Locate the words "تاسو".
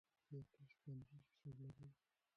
0.55-0.75